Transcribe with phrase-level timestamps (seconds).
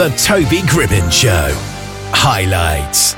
[0.00, 1.50] The Toby Gribben Show.
[2.14, 3.12] Highlights.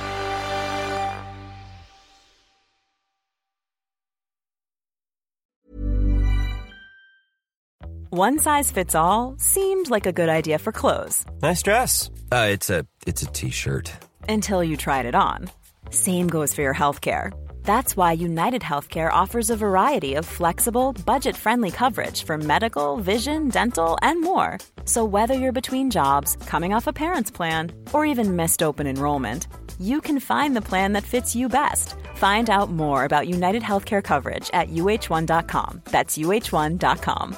[8.10, 11.24] One size fits all seemed like a good idea for clothes.
[11.40, 12.10] Nice dress.
[12.32, 13.92] Uh, it's a it's a t-shirt.
[14.28, 15.48] Until you tried it on.
[15.90, 17.32] Same goes for your healthcare.
[17.64, 23.48] That's why United Healthcare offers a variety of flexible, budget friendly coverage for medical, vision,
[23.48, 24.58] dental, and more.
[24.84, 29.46] So, whether you're between jobs, coming off a parent's plan, or even missed open enrollment,
[29.80, 31.94] you can find the plan that fits you best.
[32.16, 35.82] Find out more about United Healthcare coverage at uh1.com.
[35.84, 37.36] That's uh1.com.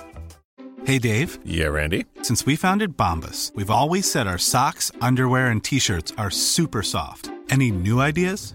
[0.84, 1.38] Hey, Dave.
[1.46, 2.04] Yeah, Randy.
[2.20, 6.82] Since we founded Bombas, we've always said our socks, underwear, and t shirts are super
[6.82, 7.30] soft.
[7.48, 8.54] Any new ideas?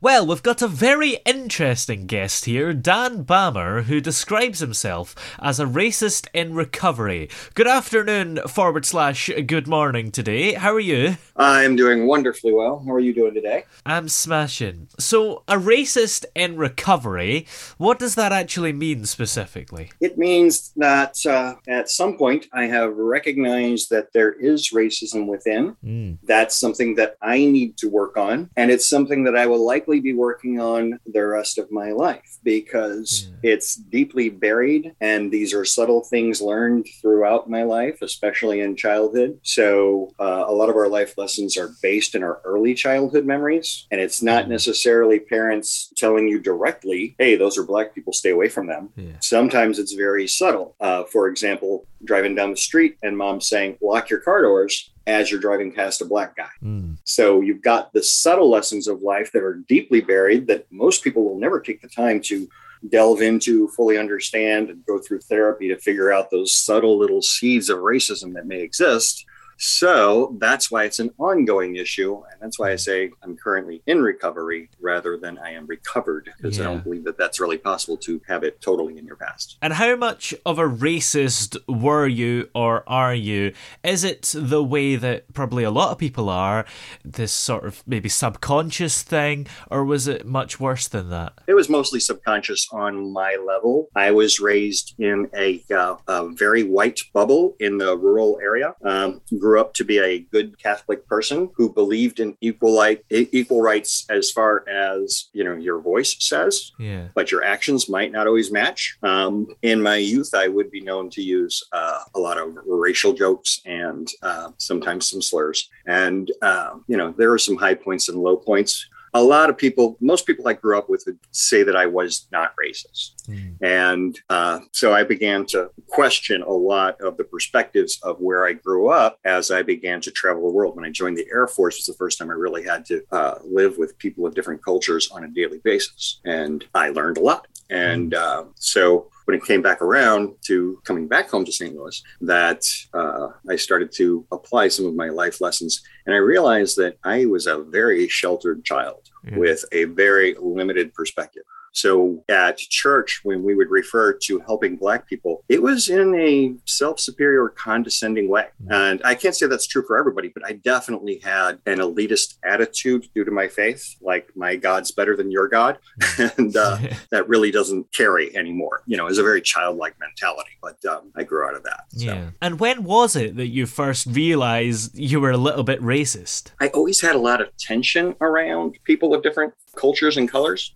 [0.00, 5.64] Well, we've got a very interesting guest here, Dan Balmer, who describes himself as a
[5.64, 7.28] racist in recovery.
[7.54, 10.52] Good afternoon, forward slash good morning today.
[10.52, 11.16] How are you?
[11.34, 12.80] I'm doing wonderfully well.
[12.86, 13.64] How are you doing today?
[13.84, 14.86] I'm smashing.
[15.00, 19.90] So, a racist in recovery, what does that actually mean specifically?
[20.00, 25.76] It means that uh, at some point I have recognized that there is racism within.
[25.84, 26.18] Mm.
[26.22, 28.50] That's something that I need to work on.
[28.56, 32.38] And it's something that I will likely be working on the rest of my life
[32.42, 33.52] because Yeah.
[33.54, 34.92] it's deeply buried.
[35.00, 39.38] And these are subtle things learned throughout my life, especially in childhood.
[39.42, 43.86] So uh, a lot of our life lessons are based in our early childhood memories.
[43.90, 48.48] And it's not necessarily parents telling you directly, hey, those are black people, stay away
[48.48, 48.90] from them.
[48.96, 49.12] Yeah.
[49.20, 50.76] Sometimes it's very subtle.
[50.80, 55.30] Uh, for example, driving down the street and mom saying, lock your car doors as
[55.30, 56.50] you're driving past a black guy.
[56.62, 56.98] Mm.
[57.04, 61.24] So you've got the subtle lessons of life that are deeply buried that most people
[61.24, 62.48] will never take the time to
[62.88, 67.70] delve into, fully understand, and go through therapy to figure out those subtle little seeds
[67.70, 69.24] of racism that may exist.
[69.58, 72.22] So that's why it's an ongoing issue.
[72.30, 76.60] And that's why I say I'm currently in recovery rather than I am recovered, because
[76.60, 79.58] I don't believe that that's really possible to have it totally in your past.
[79.60, 83.52] And how much of a racist were you or are you?
[83.82, 86.64] Is it the way that probably a lot of people are,
[87.04, 91.32] this sort of maybe subconscious thing, or was it much worse than that?
[91.48, 93.88] It was mostly subconscious on my level.
[93.96, 98.74] I was raised in a, uh, a very white bubble in the rural area.
[98.84, 103.28] Um, grew up to be a good Catholic person who believed in equal light, e-
[103.32, 107.04] equal rights as far as you know your voice says, Yeah.
[107.14, 108.98] but your actions might not always match.
[109.02, 113.14] Um, in my youth, I would be known to use uh, a lot of racial
[113.14, 115.70] jokes and uh, sometimes some slurs.
[115.86, 118.86] And um, you know there are some high points and low points
[119.18, 122.28] a lot of people, most people I grew up with would say that I was
[122.30, 123.26] not racist.
[123.26, 123.56] Mm.
[123.60, 128.52] And uh, so I began to question a lot of the perspectives of where I
[128.52, 130.76] grew up as I began to travel the world.
[130.76, 133.02] When I joined the Air Force, it was the first time I really had to
[133.10, 136.20] uh, live with people of different cultures on a daily basis.
[136.24, 137.48] And I learned a lot.
[137.70, 141.76] And uh, so when it came back around to coming back home to St.
[141.76, 142.64] Louis, that
[142.94, 145.82] uh, I started to apply some of my life lessons.
[146.06, 149.38] And I realized that I was a very sheltered child Yeah.
[149.38, 151.44] with a very limited perspective.
[151.78, 156.54] So at church, when we would refer to helping Black people, it was in a
[156.64, 158.46] self superior, condescending way.
[158.68, 163.06] And I can't say that's true for everybody, but I definitely had an elitist attitude
[163.14, 165.78] due to my faith, like my God's better than your God.
[166.18, 166.78] and uh,
[167.12, 168.82] that really doesn't carry anymore.
[168.86, 171.84] You know, it's a very childlike mentality, but um, I grew out of that.
[171.90, 172.06] So.
[172.06, 172.30] Yeah.
[172.42, 176.50] And when was it that you first realized you were a little bit racist?
[176.60, 180.74] I always had a lot of tension around people of different cultures and colors.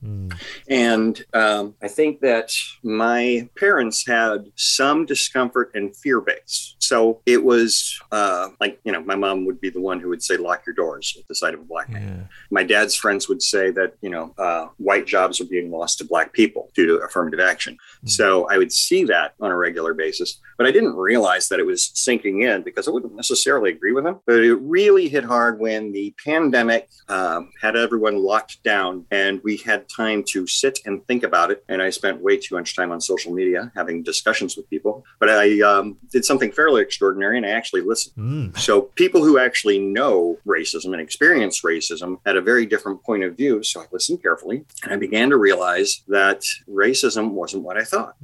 [0.68, 2.52] And um, I think that
[2.82, 6.76] my parents had some discomfort and fear base.
[6.78, 10.22] So it was uh, like, you know, my mom would be the one who would
[10.22, 12.02] say, lock your doors at the sight of a black man.
[12.08, 12.24] Yeah.
[12.50, 16.04] My dad's friends would say that, you know, uh, white jobs are being lost to
[16.04, 17.76] black people due to affirmative action.
[18.04, 21.66] So I would see that on a regular basis, but I didn't realize that it
[21.66, 24.16] was sinking in because I wouldn't necessarily agree with him.
[24.26, 29.56] But it really hit hard when the pandemic um, had everyone locked down and we
[29.58, 31.64] had time to sit and think about it.
[31.68, 35.04] And I spent way too much time on social media having discussions with people.
[35.18, 38.16] But I um, did something fairly extraordinary and I actually listened.
[38.16, 38.58] Mm.
[38.58, 43.36] So people who actually know racism and experience racism had a very different point of
[43.36, 43.62] view.
[43.62, 48.16] So I listened carefully and I began to realize that racism wasn't what I thought.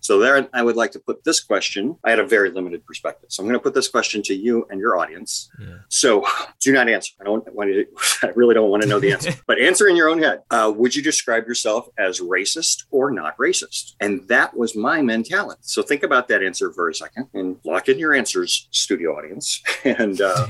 [0.00, 1.96] So there, I would like to put this question.
[2.04, 4.66] I had a very limited perspective, so I'm going to put this question to you
[4.70, 5.50] and your audience.
[5.60, 5.76] Yeah.
[5.88, 6.26] So
[6.60, 7.12] do not answer.
[7.20, 7.70] I don't want.
[7.70, 7.86] To,
[8.26, 10.42] I really don't want to know the answer, but answer in your own head.
[10.50, 13.94] Uh, would you describe yourself as racist or not racist?
[14.00, 15.60] And that was my mentality.
[15.62, 19.62] So think about that answer for a second and lock in your answers, studio audience.
[19.84, 20.46] And uh,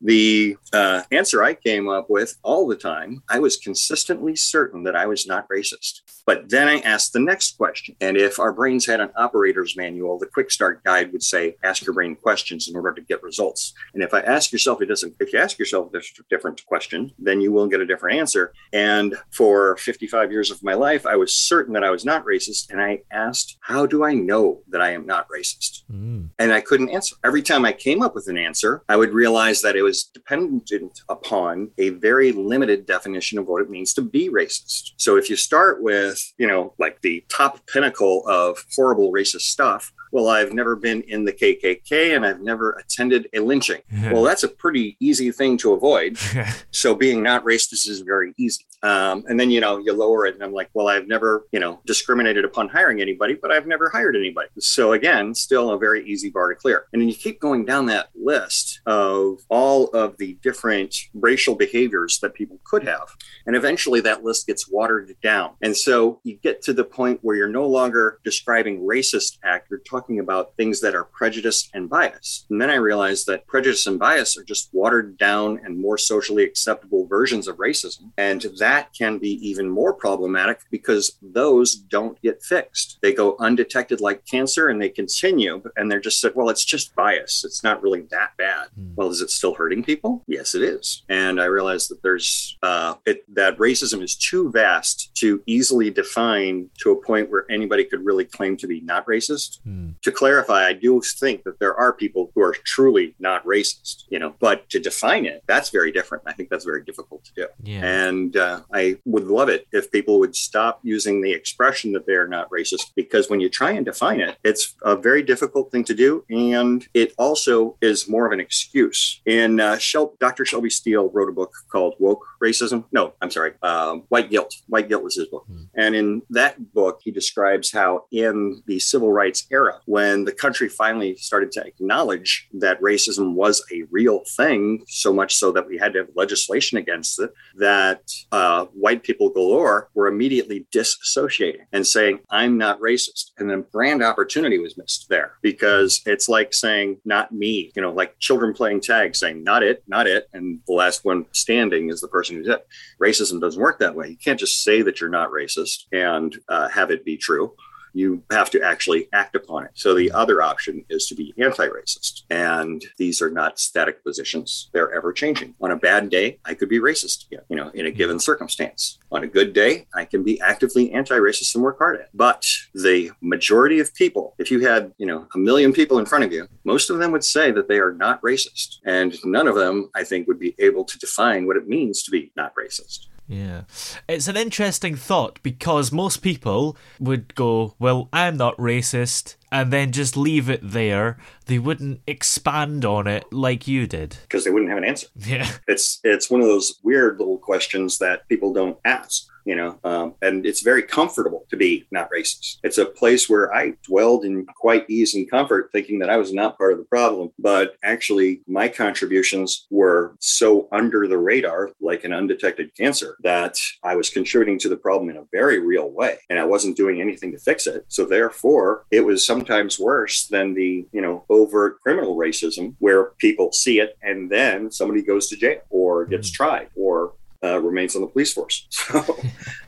[0.00, 4.96] the uh, answer I came up with all the time, I was consistently certain that
[4.96, 6.00] I was not racist.
[6.26, 7.96] But then I asked the next question.
[8.00, 11.84] And if our brains had an operator's manual, the quick start guide would say, ask
[11.84, 13.72] your brain questions in order to get results.
[13.94, 16.00] And if I ask yourself, it doesn't, if you ask yourself a
[16.30, 18.52] different question, then you will get a different answer.
[18.72, 22.70] And for 55 years of my life, I was certain that I was not racist.
[22.70, 25.82] And I asked, how do I know that I am not racist?
[25.90, 26.28] Mm.
[26.38, 27.16] And I couldn't answer.
[27.24, 31.00] Every time I came up with an answer, I would realize that it was dependent
[31.08, 34.92] upon a very limited definition of what it means to be racist.
[34.98, 39.92] So if you start with, you know, like the top pinnacle of horrible racist stuff,
[40.12, 43.80] well, I've never been in the KKK and I've never attended a lynching.
[44.12, 46.18] Well, that's a pretty easy thing to avoid.
[46.70, 48.64] So being not racist is very easy.
[48.82, 51.60] Um, and then, you know, you lower it and I'm like, well, I've never, you
[51.60, 54.48] know, discriminated upon hiring anybody, but I've never hired anybody.
[54.58, 56.86] So again, still a very easy bar to clear.
[56.92, 62.18] And then you keep going down that list of all of the different racial behaviors
[62.20, 63.08] that people could have.
[63.46, 65.52] And eventually that list gets watered down.
[65.62, 69.80] And so you get to the point where you're no longer describing racist act, you're
[69.80, 72.46] talking about things that are prejudice and bias.
[72.50, 76.44] And then I realized that prejudice and bias are just watered down and more socially
[76.44, 78.10] acceptable versions of racism.
[78.16, 82.98] And that can be even more problematic because those don't get fixed.
[83.02, 85.62] They go undetected like cancer and they continue.
[85.76, 87.44] And they're just said, well, it's just bias.
[87.44, 88.68] It's not really that bad.
[88.96, 90.22] Well, is it still hurting people?
[90.26, 91.02] Yes, it is.
[91.08, 96.70] And I realized that there's uh, it, that racism is too vast to easily define
[96.78, 99.60] to a point where anybody could really claim to be not racist.
[99.66, 99.91] Mm.
[100.02, 104.18] To clarify, I do think that there are people who are truly not racist, you
[104.18, 106.24] know, but to define it, that's very different.
[106.26, 107.46] I think that's very difficult to do.
[107.62, 107.84] Yeah.
[107.84, 112.28] And uh, I would love it if people would stop using the expression that they're
[112.28, 115.94] not racist, because when you try and define it, it's a very difficult thing to
[115.94, 116.24] do.
[116.30, 119.20] And it also is more of an excuse.
[119.26, 120.44] In uh, Shel- Dr.
[120.44, 122.84] Shelby Steele wrote a book called Woke Racism.
[122.92, 124.54] No, I'm sorry, um, White Guilt.
[124.68, 125.46] White Guilt was his book.
[125.74, 130.68] And in that book, he describes how in the civil rights era, when the country
[130.68, 135.78] finally started to acknowledge that racism was a real thing, so much so that we
[135.78, 141.86] had to have legislation against it, that uh, white people galore were immediately disassociating and
[141.86, 143.30] saying, I'm not racist.
[143.38, 147.92] And then grand opportunity was missed there because it's like saying, not me, you know,
[147.92, 150.28] like children playing tag saying, not it, not it.
[150.32, 152.66] And the last one standing is the person who's it.
[153.00, 154.08] Racism doesn't work that way.
[154.08, 157.54] You can't just say that you're not racist and uh, have it be true
[157.92, 159.70] you have to actually act upon it.
[159.74, 162.22] So the other option is to be anti-racist.
[162.30, 164.70] And these are not static positions.
[164.72, 165.54] They're ever changing.
[165.60, 168.98] On a bad day, I could be racist, you know, in a given circumstance.
[169.10, 172.08] On a good day, I can be actively anti-racist and work hard at it.
[172.14, 176.24] But the majority of people, if you had, you know, a million people in front
[176.24, 178.78] of you, most of them would say that they are not racist.
[178.84, 182.10] And none of them, I think, would be able to define what it means to
[182.10, 183.06] be not racist.
[183.26, 183.62] Yeah.
[184.08, 189.92] It's an interesting thought because most people would go, Well, I'm not racist, and then
[189.92, 191.18] just leave it there.
[191.46, 194.16] They wouldn't expand on it like you did.
[194.22, 195.06] Because they wouldn't have an answer.
[195.16, 195.48] Yeah.
[195.68, 200.14] It's it's one of those weird little questions that people don't ask you know um,
[200.22, 202.58] and it's very comfortable to be not racist.
[202.62, 206.32] It's a place where i dwelled in quite ease and comfort thinking that i was
[206.32, 207.30] not part of the problem.
[207.38, 213.96] But actually my contributions were so under the radar like an undetected cancer that i
[213.96, 217.32] was contributing to the problem in a very real way and i wasn't doing anything
[217.32, 217.84] to fix it.
[217.88, 223.52] So therefore it was sometimes worse than the you know overt criminal racism where people
[223.52, 228.02] see it and then somebody goes to jail or gets tried or uh, remains on
[228.02, 228.66] the police force.
[228.92, 229.16] So,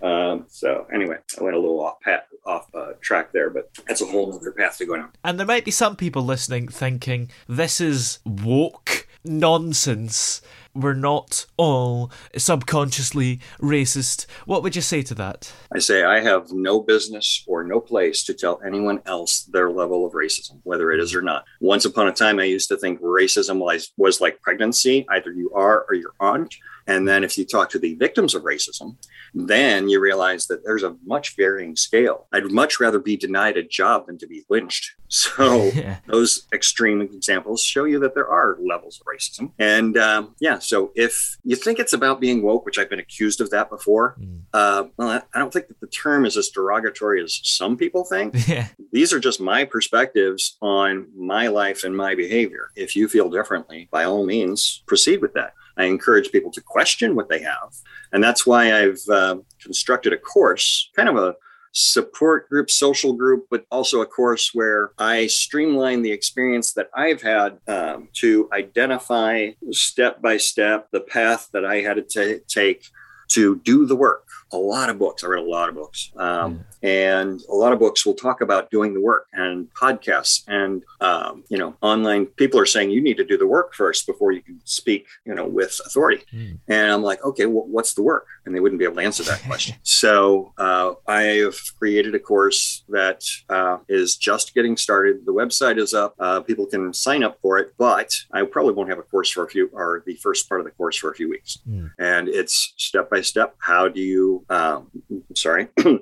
[0.02, 4.02] um, so anyway, I went a little off pat, off uh, track there, but that's
[4.02, 5.10] a whole other path to go down.
[5.22, 10.42] And there might be some people listening thinking, this is woke nonsense.
[10.74, 14.26] We're not all subconsciously racist.
[14.44, 15.52] What would you say to that?
[15.72, 20.04] I say I have no business or no place to tell anyone else their level
[20.04, 21.44] of racism, whether it is or not.
[21.60, 25.50] Once upon a time, I used to think racism was, was like pregnancy either you
[25.54, 26.56] are or you aren't.
[26.86, 28.96] And then if you talk to the victims of racism,
[29.32, 32.26] then you realize that there's a much varying scale.
[32.32, 34.92] I'd much rather be denied a job than to be lynched.
[35.14, 35.98] So Yeah.
[36.08, 39.52] those extreme examples show you that there are levels of racism.
[39.60, 43.40] And um, yeah, so if you think it's about being woke, which I've been accused
[43.40, 44.40] of that before, Mm.
[44.52, 48.34] uh, well, I- don't think that the term is as derogatory as some people think.
[48.48, 48.66] Yeah.
[48.92, 52.70] These are just my perspectives on my life and my behavior.
[52.74, 55.54] If you feel differently, by all means, proceed with that.
[55.76, 57.74] I encourage people to question what they have.
[58.12, 61.34] And that's why I've uh, constructed a course, kind of a
[61.72, 67.20] support group, social group, but also a course where I streamline the experience that I've
[67.20, 72.02] had um, to identify step by step the path that I had to
[72.38, 72.86] ta- take
[73.30, 74.28] to do the work.
[74.54, 75.25] A lot of books.
[75.25, 76.12] I read a lot of books.
[76.16, 80.84] Um, And a lot of books will talk about doing the work and podcasts and,
[81.00, 82.26] um, you know, online.
[82.26, 85.34] People are saying you need to do the work first before you can speak, you
[85.34, 86.25] know, with authority.
[86.32, 86.58] Mm.
[86.68, 88.26] And I'm like, okay, well, what's the work?
[88.44, 89.76] And they wouldn't be able to answer that question.
[89.82, 95.25] so uh, I have created a course that uh, is just getting started.
[95.25, 96.14] The website is up.
[96.18, 99.44] Uh, people can sign up for it, but I probably won't have a course for
[99.44, 101.58] a few, or the first part of the course for a few weeks.
[101.66, 101.92] Mm.
[101.99, 103.54] And it's step by step.
[103.58, 104.43] How do you?
[104.48, 104.90] Um,
[105.34, 105.96] sorry, got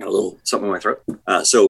[0.00, 1.02] a little something in my throat.
[1.26, 1.66] Uh, so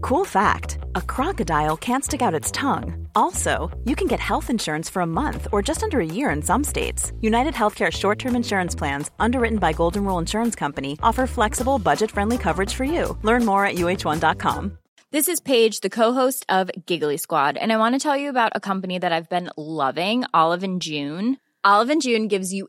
[0.00, 3.08] Cool fact a crocodile can't stick out its tongue.
[3.14, 6.42] Also, you can get health insurance for a month or just under a year in
[6.42, 7.12] some states.
[7.20, 12.10] United Healthcare short term insurance plans, underwritten by Golden Rule Insurance Company, offer flexible, budget
[12.10, 13.18] friendly coverage for you.
[13.22, 14.78] Learn more at uh1.com.
[15.12, 18.52] This is Paige, the co-host of Giggly Squad, and I want to tell you about
[18.54, 21.38] a company that I've been loving, Olive and June.
[21.64, 22.68] Olive and June gives you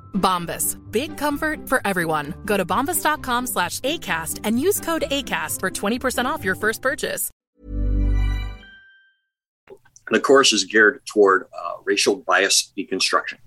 [0.13, 0.77] Bombas.
[0.91, 2.33] Big comfort for everyone.
[2.45, 7.29] Go to bombas.com slash ACAST and use code ACAST for 20% off your first purchase.
[10.11, 13.37] the course is geared toward uh, racial bias deconstruction.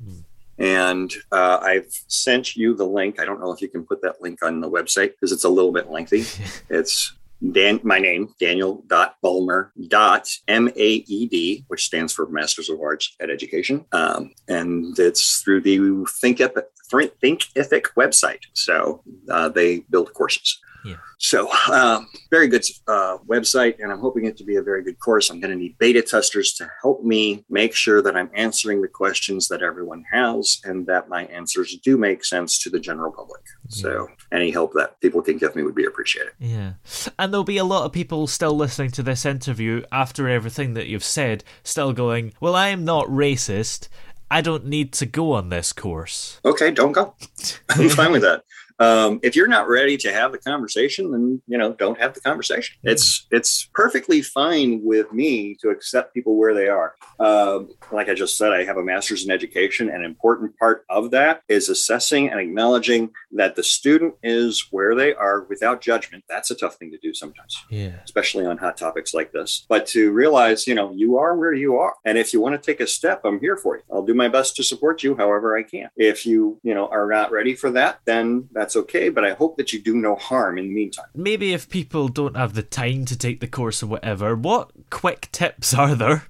[0.57, 3.21] And uh, I've sent you the link.
[3.21, 5.49] I don't know if you can put that link on the website because it's a
[5.49, 6.25] little bit lengthy.
[6.71, 7.13] it's
[7.53, 13.85] Dan, my name, Daniel.Balmer dot M-A-E-D, which stands for Masters of Arts at Education.
[13.93, 18.41] Um, and it's through the Thinkific, Thinkific website.
[18.55, 20.59] So uh, they build courses.
[20.85, 20.97] Yeah.
[21.19, 24.99] So, um, very good uh, website, and I'm hoping it to be a very good
[24.99, 25.31] course.
[25.31, 28.89] I'm going to need beta testers to help me make sure that I'm answering the
[28.89, 33.43] questions that everyone has and that my answers do make sense to the general public.
[33.69, 36.33] So, any help that people can give me would be appreciated.
[36.39, 36.75] Yeah.
[37.19, 40.87] And there'll be a lot of people still listening to this interview after everything that
[40.87, 43.89] you've said, still going, Well, I am not racist.
[44.31, 46.41] I don't need to go on this course.
[46.45, 47.15] Okay, don't go.
[47.71, 48.43] I'm fine with that.
[48.79, 52.21] Um, if you're not ready to have the conversation, then you know don't have the
[52.21, 52.77] conversation.
[52.83, 56.95] It's it's perfectly fine with me to accept people where they are.
[57.21, 59.89] Um, like I just said, I have a master's in education.
[59.89, 64.95] And an important part of that is assessing and acknowledging that the student is where
[64.95, 66.25] they are without judgment.
[66.29, 67.93] That's a tough thing to do sometimes Yeah.
[68.05, 69.67] especially on hot topics like this.
[69.69, 71.95] But to realize, you know, you are where you are.
[72.05, 73.83] And if you want to take a step, I'm here for you.
[73.93, 75.89] I'll do my best to support you however I can.
[75.97, 79.35] If you, you know, are not ready for that, then that's that's okay, but I
[79.35, 81.05] hope that you do no harm in the meantime.
[81.15, 85.29] Maybe if people don't have the time to take the course or whatever, what quick
[85.33, 86.25] tips are there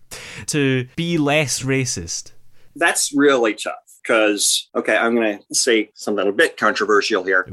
[0.47, 2.33] to be less racist?
[2.75, 7.45] That's really tough because okay i'm going to say something a bit controversial here.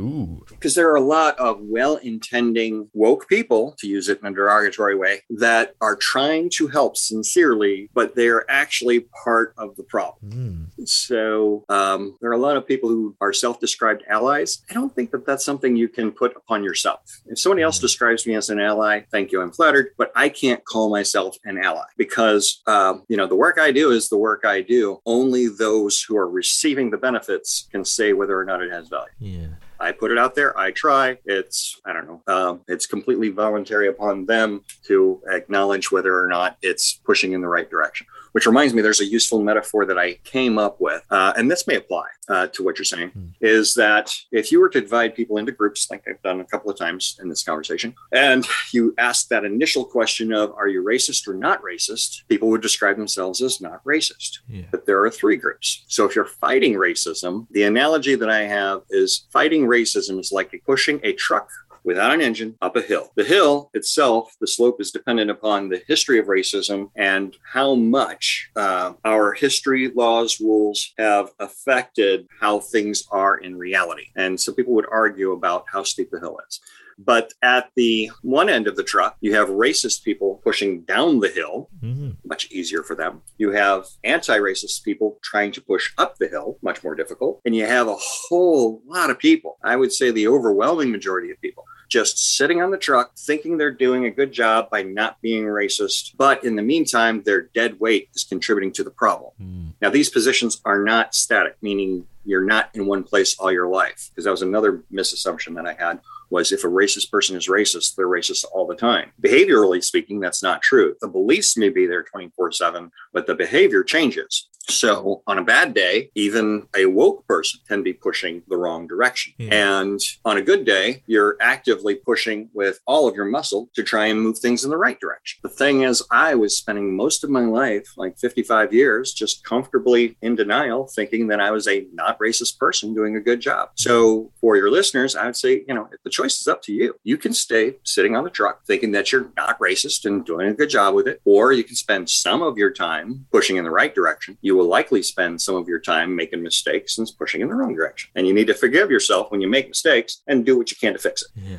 [0.49, 4.95] Because there are a lot of well-intending woke people to use it in a derogatory
[4.95, 10.71] way that are trying to help sincerely but they're actually part of the problem.
[10.85, 14.63] So um, there are a lot of people who are self-described allies.
[14.69, 17.01] I don't think that that's something you can put upon yourself.
[17.27, 20.63] If somebody else describes me as an ally thank you i'm flattered but i can't
[20.65, 24.43] call myself an ally because um, you know the work i do is the work
[24.45, 24.99] i do.
[25.05, 29.13] Only those who are receiving the benefits can say whether or not it has value.
[29.19, 29.47] Yeah.
[29.79, 30.57] I put it out there.
[30.57, 31.17] I try.
[31.25, 32.21] It's I don't know.
[32.35, 37.47] Um, it's completely voluntary upon them to acknowledge whether or not it's pushing in the
[37.47, 38.07] right direction.
[38.31, 41.67] Which reminds me, there's a useful metaphor that I came up with, uh, and this
[41.67, 43.11] may apply uh, to what you're saying.
[43.41, 46.71] Is that if you were to divide people into groups, like I've done a couple
[46.71, 51.27] of times in this conversation, and you ask that initial question of "Are you racist
[51.27, 54.39] or not racist?" people would describe themselves as not racist.
[54.47, 54.63] Yeah.
[54.71, 55.83] But there are three groups.
[55.87, 60.59] So if you're fighting racism, the analogy that I have is fighting racism is like
[60.65, 61.49] pushing a truck
[61.83, 63.11] without an engine up a hill.
[63.15, 68.49] The hill itself, the slope is dependent upon the history of racism and how much
[68.55, 74.07] uh, our history, laws, rules have affected how things are in reality.
[74.15, 76.59] And so people would argue about how steep the hill is.
[76.97, 81.29] But at the one end of the truck, you have racist people pushing down the
[81.29, 82.11] hill, mm-hmm.
[82.25, 83.21] much easier for them.
[83.37, 87.41] You have anti racist people trying to push up the hill, much more difficult.
[87.45, 91.41] And you have a whole lot of people, I would say the overwhelming majority of
[91.41, 95.43] people, just sitting on the truck thinking they're doing a good job by not being
[95.45, 96.15] racist.
[96.17, 99.31] But in the meantime, their dead weight is contributing to the problem.
[99.41, 99.73] Mm.
[99.81, 104.09] Now, these positions are not static, meaning you're not in one place all your life,
[104.09, 105.99] because that was another misassumption that I had
[106.31, 109.11] was if a racist person is racist, they're racist all the time.
[109.21, 110.95] Behaviorally speaking, that's not true.
[111.01, 114.47] The beliefs may be there 24 7, but the behavior changes.
[114.69, 119.33] So on a bad day, even a woke person can be pushing the wrong direction.
[119.39, 124.05] And on a good day, you're actively pushing with all of your muscle to try
[124.05, 125.39] and move things in the right direction.
[125.43, 130.17] The thing is, I was spending most of my life, like 55 years, just comfortably
[130.21, 133.69] in denial, thinking that I was a not racist person doing a good job.
[133.75, 136.95] So for your listeners, I would say, you know, the choice is up to you,
[137.03, 140.53] you can stay sitting on the truck thinking that you're not racist and doing a
[140.53, 143.71] good job with it, or you can spend some of your time pushing in the
[143.71, 144.37] right direction.
[144.41, 147.75] You will likely spend some of your time making mistakes and pushing in the wrong
[147.75, 148.09] direction.
[148.15, 150.93] And you need to forgive yourself when you make mistakes and do what you can
[150.93, 151.29] to fix it.
[151.35, 151.57] Yeah.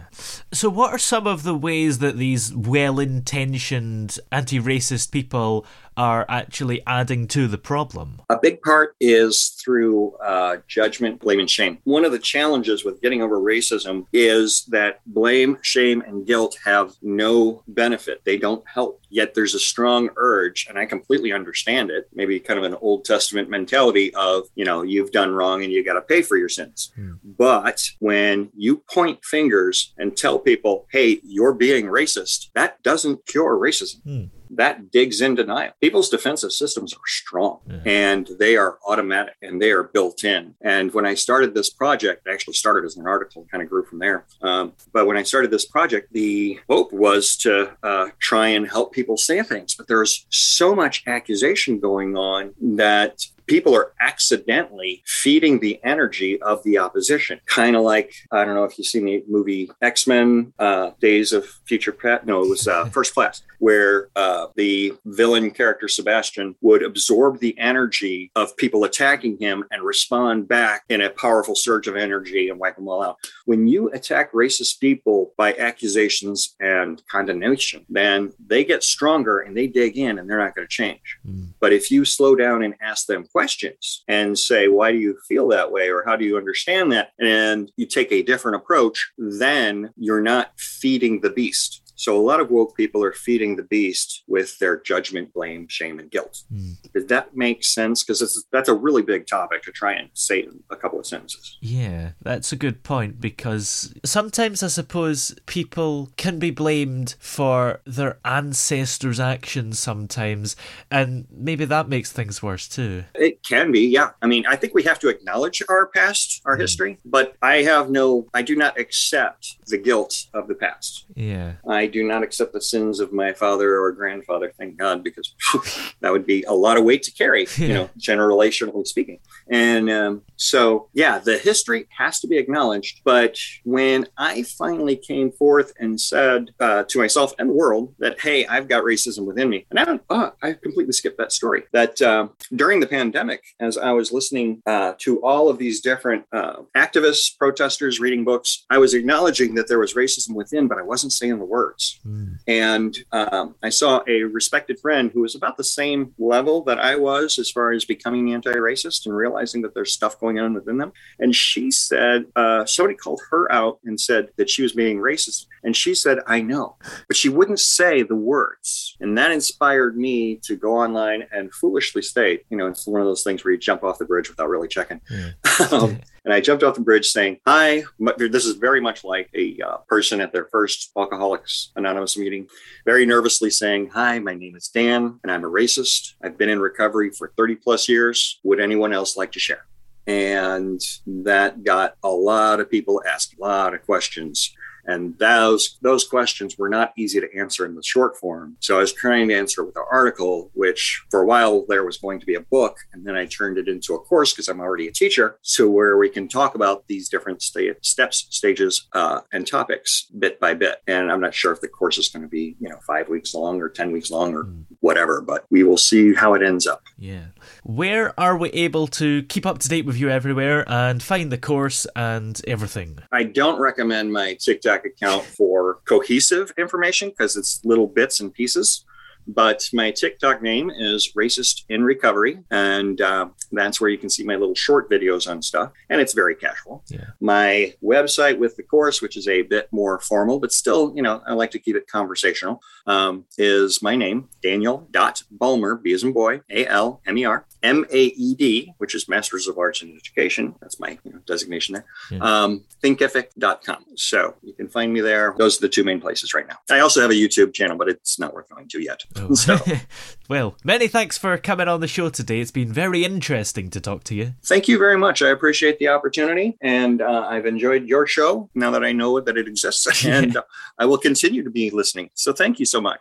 [0.53, 6.27] So, what are some of the ways that these well intentioned anti racist people are
[6.29, 8.21] actually adding to the problem?
[8.31, 11.79] A big part is through uh, judgment, blame, and shame.
[11.85, 16.95] One of the challenges with getting over racism is that blame, shame, and guilt have
[17.03, 18.23] no benefit.
[18.25, 19.03] They don't help.
[19.11, 23.05] Yet there's a strong urge, and I completely understand it, maybe kind of an Old
[23.05, 26.49] Testament mentality of, you know, you've done wrong and you got to pay for your
[26.49, 26.93] sins.
[27.25, 33.59] But when you point fingers and tell people, hey, you're being racist, that doesn't cure
[33.59, 35.73] racism that digs in denial.
[35.81, 40.55] People's defensive systems are strong and they are automatic and they are built in.
[40.61, 43.85] And when I started this project, it actually started as an article, kind of grew
[43.85, 44.27] from there.
[44.43, 48.93] Um, but when I started this project, the hope was to uh, try and help
[48.93, 49.75] people say things.
[49.75, 56.63] But there's so much accusation going on that people are accidentally feeding the energy of
[56.65, 57.41] the opposition.
[57.47, 61.33] Kind of like, I don't know if you've seen the movie X Men uh, Days
[61.33, 62.27] of Future Past.
[62.27, 67.59] No, it was uh, First Class, where uh, the villain character Sebastian would absorb the
[67.59, 72.59] energy of people attacking him and respond back in a powerful surge of energy and
[72.59, 73.19] wipe them all out.
[73.47, 79.67] When you attack racist people by accusations and condemnation, then they get stronger and they
[79.67, 81.19] dig in and they're not going to change.
[81.61, 85.49] But if you slow down and ask them questions and say, why do you feel
[85.49, 85.89] that way?
[85.89, 87.13] Or how do you understand that?
[87.19, 91.82] And you take a different approach, then you're not feeding the beast.
[92.03, 96.01] So a lot of woke people are feeding the beast with their judgment, blame, shame,
[96.01, 96.43] and guilt.
[96.53, 96.73] Hmm.
[96.93, 98.03] Does that make sense?
[98.03, 101.59] Because that's a really big topic to try and say in a couple of sentences.
[101.61, 108.19] Yeah, that's a good point because sometimes I suppose people can be blamed for their
[108.25, 110.57] ancestors' actions sometimes,
[110.91, 113.05] and maybe that makes things worse too.
[113.15, 114.11] It can be, yeah.
[114.21, 116.63] I mean, I think we have to acknowledge our past, our hmm.
[116.63, 121.05] history, but I have no, I do not accept the guilt of the past.
[121.15, 121.53] Yeah.
[121.69, 125.35] I do not accept the sins of my father or grandfather, thank God, because
[126.01, 129.19] that would be a lot of weight to carry, you know, generationally speaking.
[129.49, 133.01] And um, so, yeah, the history has to be acknowledged.
[133.05, 138.21] But when I finally came forth and said uh, to myself and the world that,
[138.21, 141.63] hey, I've got racism within me, and I don't, oh, I completely skipped that story.
[141.73, 146.25] That uh, during the pandemic, as I was listening uh, to all of these different
[146.33, 150.83] uh, activists, protesters, reading books, I was acknowledging that there was racism within, but I
[150.83, 152.01] wasn't saying the words.
[152.05, 152.39] Mm.
[152.49, 156.97] And um, I saw a respected friend who was about the same level that I
[156.97, 160.79] was as far as becoming anti racist and realizing that there's stuff going on within
[160.79, 160.93] them.
[161.19, 165.47] And she said, uh, somebody called her out and said that she was being racist.
[165.65, 166.77] And she said, I know,
[167.09, 168.97] but she wouldn't say the words.
[169.01, 173.07] And that inspired me to go online and foolishly state, you know, it's one of
[173.07, 175.01] those things where you jump off the bridge without really checking.
[175.11, 175.31] Yeah.
[175.71, 177.83] um, and I jumped off the bridge saying, Hi,
[178.17, 182.49] this is very much like a uh, person at their first Alcoholics Anonymous meeting,
[182.85, 186.15] very nervously saying, Hi, my name is Dan, and I'm a racist.
[186.23, 188.41] I've been in recovery for 30 plus years.
[188.45, 189.67] Would anyone else like to share?
[190.07, 194.53] And that got a lot of people asked a lot of questions.
[194.85, 198.57] And those those questions were not easy to answer in the short form.
[198.61, 201.99] So I was trying to answer with an article, which for a while there was
[201.99, 204.61] going to be a book, and then I turned it into a course because I'm
[204.61, 205.39] already a teacher.
[205.43, 210.41] So where we can talk about these different st- steps, stages, uh, and topics bit
[210.41, 210.83] by bit.
[210.89, 213.35] And I'm not sure if the course is going to be you know five weeks
[213.35, 214.65] long or ten weeks long or mm.
[214.83, 216.83] Whatever, but we will see how it ends up.
[216.99, 217.27] Yeah.
[217.63, 221.39] Where are we able to keep up to date with you everywhere and find the
[221.39, 222.99] course and everything?
[223.13, 228.85] I don't recommend my TikTok account for cohesive information because it's little bits and pieces.
[229.27, 234.25] But my TikTok name is Racist in Recovery, and uh, that's where you can see
[234.25, 236.85] my little short videos on stuff, and it's very casual.
[236.89, 237.07] Yeah.
[237.21, 241.23] My website with the course, which is a bit more formal, but still, you know,
[241.27, 246.03] I like to keep it conversational, um, is my name, Daniel dot Balmer, B as
[246.03, 249.59] in boy, A L M E R M A E D, which is Masters of
[249.59, 250.55] Arts in Education.
[250.61, 251.85] That's my you know, designation there.
[252.11, 252.19] Yeah.
[252.19, 253.85] Um, thinkific.com.
[253.97, 255.35] So you can find me there.
[255.39, 256.57] Those are the two main places right now.
[256.71, 259.03] I also have a YouTube channel, but it's not worth going to yet.
[259.17, 259.35] Oh.
[259.43, 259.59] So.
[260.29, 262.39] well, many thanks for coming on the show today.
[262.39, 264.35] It's been very interesting to talk to you.
[264.45, 265.21] Thank you very much.
[265.21, 269.37] I appreciate the opportunity, and uh, I've enjoyed your show now that I know that
[269.37, 270.43] it exists, and uh,
[270.79, 272.11] I will continue to be listening.
[272.15, 273.01] So thank you so much.